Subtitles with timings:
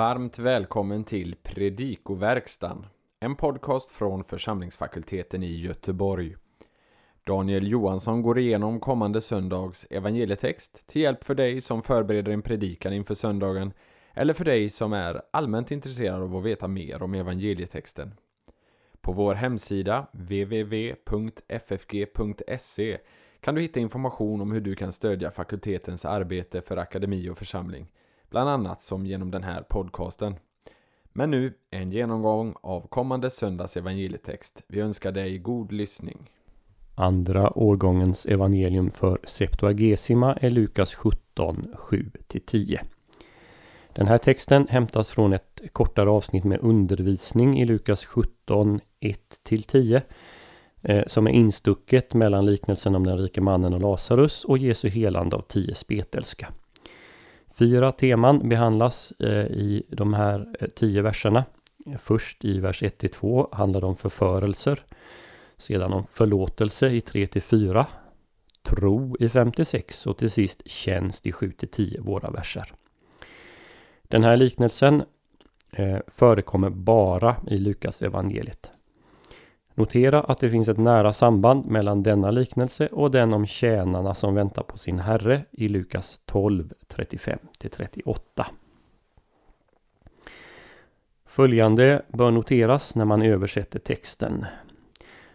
[0.00, 2.86] Varmt välkommen till Predikoverkstan,
[3.20, 6.36] en podcast från församlingsfakulteten i Göteborg.
[7.24, 12.92] Daniel Johansson går igenom kommande söndags evangelietext till hjälp för dig som förbereder en predikan
[12.92, 13.72] inför söndagen
[14.14, 18.14] eller för dig som är allmänt intresserad av att veta mer om evangelietexten.
[19.00, 21.08] På vår hemsida www.ffg.se
[23.40, 27.86] kan du hitta information om hur du kan stödja fakultetens arbete för akademi och församling
[28.30, 30.34] bland annat som genom den här podcasten.
[31.12, 34.62] Men nu en genomgång av kommande söndags evangelietext.
[34.66, 36.30] Vi önskar dig god lyssning.
[36.94, 42.78] Andra årgångens evangelium för Septuagesima är Lukas 17, 7-10.
[43.92, 48.80] Den här texten hämtas från ett kortare avsnitt med undervisning i Lukas 17,
[49.44, 50.02] 1-10
[50.82, 55.36] eh, som är instucket mellan liknelsen om den rike mannen och Lazarus och Jesu helande
[55.36, 56.52] av tio spetälska.
[57.60, 61.44] Fyra teman behandlas eh, i de här eh, tio verserna.
[61.98, 64.84] Först i vers 1-2 handlar det om förförelser.
[65.56, 67.86] Sedan om förlåtelse i 3-4.
[68.62, 72.72] Tro i 5-6 och till sist tjänst i 7-10 våra verser.
[74.02, 75.02] Den här liknelsen
[75.70, 78.70] eh, förekommer bara i Lukas evangeliet.
[79.80, 84.34] Notera att det finns ett nära samband mellan denna liknelse och den om tjänarna som
[84.34, 88.16] väntar på sin herre i Lukas 12, 35-38.
[91.26, 94.46] Följande bör noteras när man översätter texten.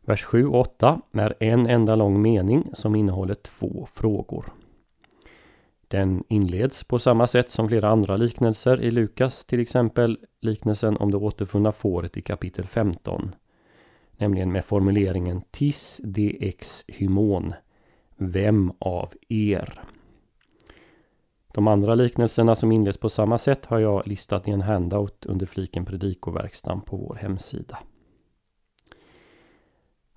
[0.00, 4.46] Vers 7 och 8 är en enda lång mening som innehåller två frågor.
[5.88, 11.10] Den inleds på samma sätt som flera andra liknelser i Lukas, till exempel liknelsen om
[11.10, 13.34] det återfunna fåret i kapitel 15
[14.16, 17.54] Nämligen med formuleringen tis de ex hymon.
[18.16, 19.80] Vem av er?
[21.54, 25.46] De andra liknelserna som inleds på samma sätt har jag listat i en handout under
[25.46, 27.78] fliken predikoverkstan på vår hemsida.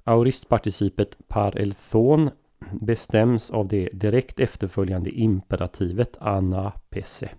[0.03, 2.29] Auristparticipet par elthon
[2.71, 7.29] bestäms av det direkt efterföljande imperativet ana pesse.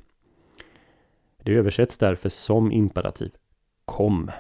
[1.43, 3.35] Det översätts därför som imperativ.
[3.85, 4.31] Kom.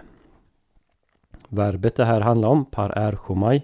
[1.50, 3.62] Verbet det här handlar om, par erchomai,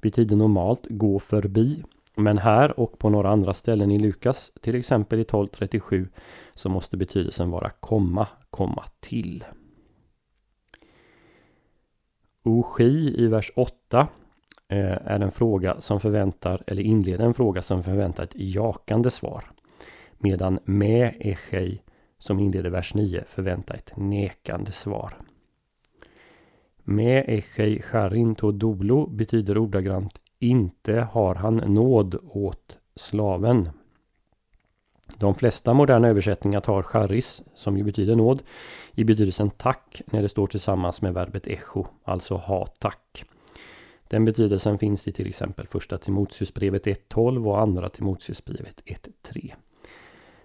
[0.00, 1.84] betyder normalt gå förbi.
[2.14, 6.08] Men här och på några andra ställen i Lukas, till exempel i 1237,
[6.54, 9.44] så måste betydelsen vara komma, komma till.
[12.42, 14.08] Oshi i vers 8
[14.68, 19.44] eh, är en fråga som förväntar, eller inleder en fråga som förväntar ett jakande svar.
[20.18, 21.82] Medan med echei
[22.18, 25.14] som inleder vers 9 förväntar ett nekande svar.
[26.84, 33.68] Me echei charinto dolo betyder ordagrant inte har han nåd åt slaven.
[35.16, 38.42] De flesta moderna översättningar tar charis, som ju betyder nåd,
[38.94, 43.24] i betydelsen tack när det står tillsammans med verbet echo, alltså ha tack.
[44.08, 49.52] Den betydelsen finns i till exempel första Timoteusbrevet 1.12 och andra Timoteusbrevet 1.3.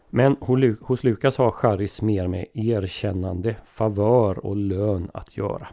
[0.10, 0.38] Men
[0.82, 5.68] hos Lukas har charis mer med erkännande, favör och lön att göra.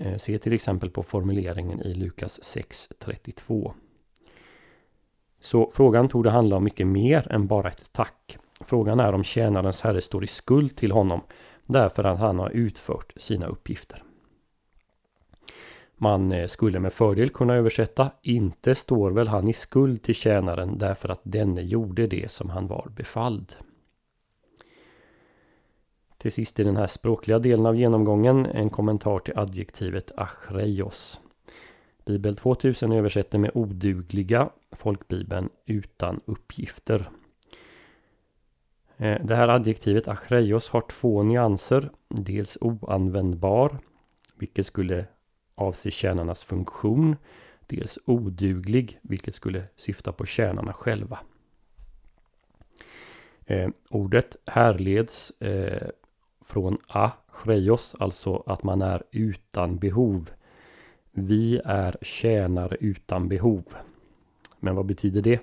[0.00, 3.72] Eh, se till exempel på formuleringen i Lukas 6.32.
[5.40, 8.38] Så frågan tog det handla om mycket mer än bara ett tack.
[8.60, 11.20] Frågan är om tjänarens herre står i skuld till honom
[11.66, 14.02] därför att han har utfört sina uppgifter.
[15.96, 20.78] Man eh, skulle med fördel kunna översätta Inte står väl han i skuld till tjänaren
[20.78, 23.54] därför att denne gjorde det som han var befalld.
[26.20, 31.20] Till sist i den här språkliga delen av genomgången en kommentar till adjektivet achreios.
[32.06, 37.08] Bibel 2000 översätter med odugliga, folkbibeln utan uppgifter.
[38.96, 41.90] Eh, det här adjektivet achreios har två nyanser.
[42.08, 43.78] Dels oanvändbar,
[44.34, 45.06] vilket skulle
[45.54, 47.16] avse tjänarnas funktion.
[47.66, 51.18] Dels oduglig, vilket skulle syfta på tjänarna själva.
[53.46, 55.88] Eh, ordet härleds eh,
[56.40, 60.30] från a, chreios, alltså att man är utan behov.
[61.12, 63.64] Vi är tjänare utan behov.
[64.60, 65.40] Men vad betyder det?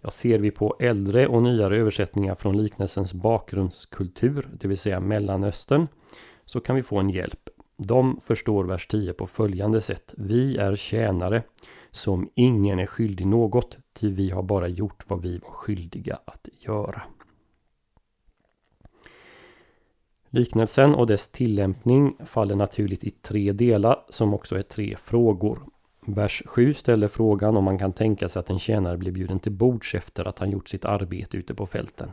[0.00, 5.86] Ja, ser vi på äldre och nyare översättningar från liknelsens bakgrundskultur, det vill säga Mellanöstern,
[6.44, 7.48] så kan vi få en hjälp.
[7.76, 10.14] De förstår vers 10 på följande sätt.
[10.16, 11.42] Vi är tjänare
[11.90, 16.48] som ingen är skyldig något, ty vi har bara gjort vad vi var skyldiga att
[16.52, 17.02] göra.
[20.34, 25.62] Liknelsen och dess tillämpning faller naturligt i tre delar som också är tre frågor.
[26.06, 29.52] Vers 7 ställer frågan om man kan tänka sig att en tjänare blir bjuden till
[29.52, 32.10] bords efter att han gjort sitt arbete ute på fälten.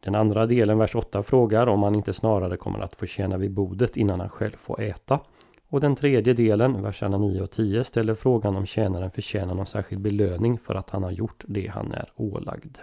[0.00, 3.50] Den andra delen, vers 8, frågar om han inte snarare kommer att få tjäna vid
[3.50, 5.20] bordet innan han själv får äta.
[5.68, 10.02] Och den tredje delen, verserna 9 och 10, ställer frågan om tjänaren förtjänar någon särskild
[10.02, 12.78] belöning för att han har gjort det han är ålagd.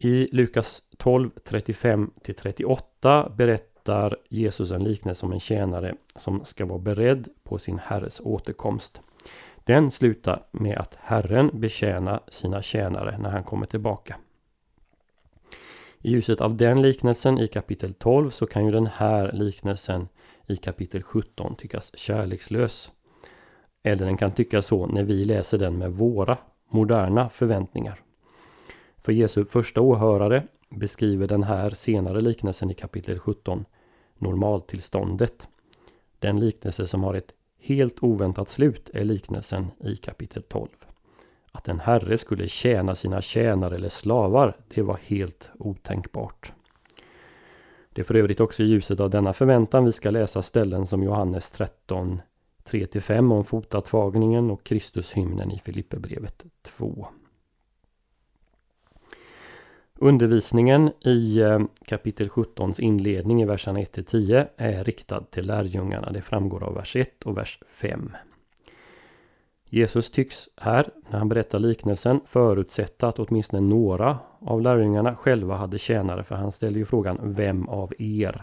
[0.00, 7.28] I Lukas 12, 35-38 berättar Jesus en liknelse om en tjänare som ska vara beredd
[7.44, 9.00] på sin herres återkomst.
[9.64, 14.16] Den slutar med att Herren betjänar sina tjänare när han kommer tillbaka.
[15.98, 20.08] I ljuset av den liknelsen i kapitel 12 så kan ju den här liknelsen
[20.46, 22.92] i kapitel 17 tyckas kärlekslös.
[23.82, 28.02] Eller den kan tyckas så när vi läser den med våra moderna förväntningar.
[29.08, 33.64] För Jesu första åhörare beskriver den här senare liknelsen i kapitel 17
[34.18, 35.48] normaltillståndet.
[36.18, 40.68] Den liknelse som har ett helt oväntat slut är liknelsen i kapitel 12.
[41.52, 46.52] Att en herre skulle tjäna sina tjänare eller slavar, det var helt otänkbart.
[47.92, 51.02] Det är för övrigt också i ljuset av denna förväntan vi ska läsa ställen som
[51.02, 52.22] Johannes 13
[52.64, 57.08] 3-5 om fotatvagningen och Kristushymnen i Filipperbrevet 2.
[60.00, 66.12] Undervisningen i eh, kapitel 17 inledning i verserna 1-10 är riktad till lärjungarna.
[66.12, 68.12] Det framgår av vers 1 och vers 5.
[69.70, 75.78] Jesus tycks här, när han berättar liknelsen, förutsätta att åtminstone några av lärjungarna själva hade
[75.78, 78.42] tjänare, för han ställer ju frågan Vem av er?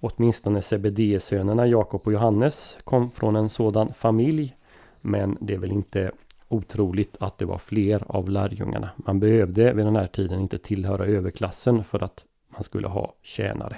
[0.00, 4.56] Åtminstone Sebedee-sönerna Jakob och Johannes kom från en sådan familj,
[5.00, 6.12] men det är väl inte
[6.52, 8.90] otroligt att det var fler av lärjungarna.
[8.96, 13.76] Man behövde vid den här tiden inte tillhöra överklassen för att man skulle ha tjänare.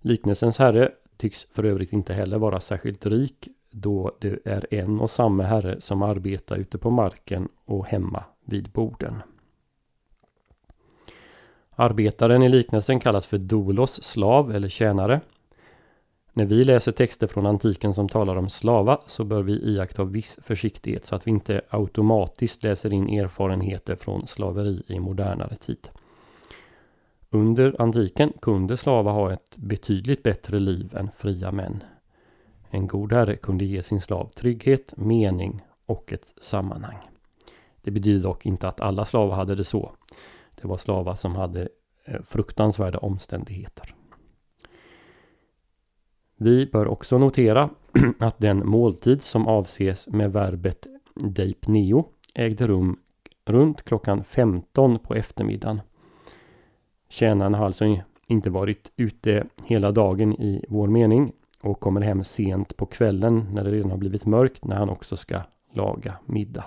[0.00, 5.10] Liknelsens herre tycks för övrigt inte heller vara särskilt rik då det är en och
[5.10, 9.22] samma herre som arbetar ute på marken och hemma vid borden.
[11.70, 15.20] Arbetaren i liknelsen kallas för dolos, slav eller tjänare.
[16.36, 20.38] När vi läser texter från antiken som talar om slava så bör vi iaktta viss
[20.42, 25.88] försiktighet så att vi inte automatiskt läser in erfarenheter från slaveri i modernare tid.
[27.30, 31.84] Under antiken kunde slavar ha ett betydligt bättre liv än fria män.
[32.70, 36.98] En god herre kunde ge sin slav trygghet, mening och ett sammanhang.
[37.82, 39.92] Det betyder dock inte att alla slavar hade det så.
[40.60, 41.68] Det var slavar som hade
[42.04, 43.94] eh, fruktansvärda omständigheter.
[46.36, 47.70] Vi bör också notera
[48.18, 52.98] att den måltid som avses med verbet deipneo ägde rum
[53.46, 55.80] runt klockan 15 på eftermiddagen.
[57.08, 62.76] Tjänaren har alltså inte varit ute hela dagen i vår mening och kommer hem sent
[62.76, 65.40] på kvällen när det redan har blivit mörkt när han också ska
[65.72, 66.64] laga middag.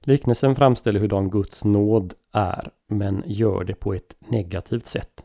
[0.00, 5.24] Liknelsen framställer hurdan Guds nåd är, men gör det på ett negativt sätt.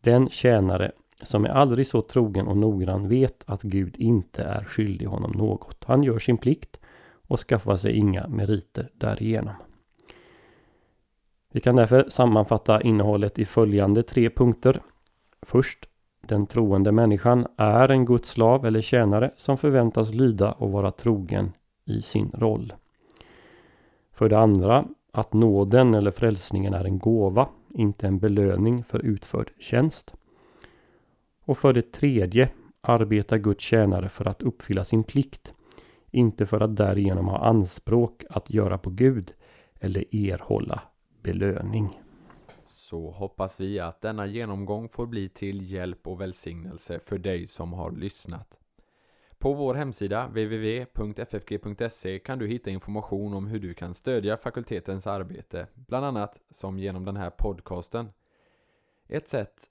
[0.00, 0.92] Den tjänare
[1.22, 5.84] som är aldrig så trogen och noggrann vet att Gud inte är skyldig honom något.
[5.86, 6.80] Han gör sin plikt
[7.28, 9.54] och skaffar sig inga meriter därigenom.
[11.52, 14.80] Vi kan därför sammanfatta innehållet i följande tre punkter.
[15.42, 15.88] Först,
[16.20, 21.52] den troende människan är en Guds slav eller tjänare som förväntas lyda och vara trogen
[21.84, 22.72] i sin roll.
[24.12, 29.50] För det andra, att nåden eller frälsningen är en gåva, inte en belöning för utförd
[29.58, 30.14] tjänst.
[31.50, 35.54] Och för det tredje arbetar Guds tjänare för att uppfylla sin plikt,
[36.10, 39.34] inte för att därigenom ha anspråk att göra på Gud
[39.80, 40.82] eller erhålla
[41.22, 42.00] belöning.
[42.66, 47.72] Så hoppas vi att denna genomgång får bli till hjälp och välsignelse för dig som
[47.72, 48.58] har lyssnat.
[49.38, 55.66] På vår hemsida www.ffg.se kan du hitta information om hur du kan stödja fakultetens arbete,
[55.74, 58.12] bland annat som genom den här podcasten.
[59.08, 59.70] Ett sätt